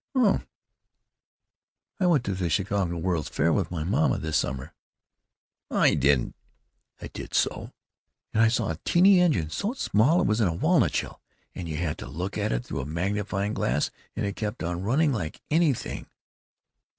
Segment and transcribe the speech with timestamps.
[0.15, 0.41] "Oh."
[1.99, 4.73] "I went to the Chicago World's Fair with my mamma this summer."
[5.69, 6.35] "Aw, you didn't!"
[6.99, 7.71] "I did so.
[8.33, 11.21] And I saw a teeny engine so small it was in a walnut shell
[11.53, 14.81] and you had to look at it through a magnifying glass and it kept on
[14.81, 16.07] running like anything."